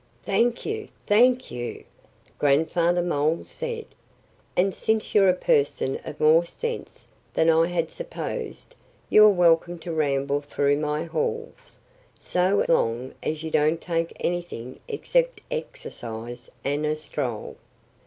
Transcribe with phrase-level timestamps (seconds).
[0.25, 0.87] "Thank you!
[1.05, 1.83] Thank you!"
[2.39, 3.85] Grandfather Mole said.
[4.55, 8.73] "And since you're a person of more sense than I had supposed
[9.11, 11.77] you're welcome to ramble through my halls
[12.19, 17.57] so long as you don't take anything except exercise and a stroll."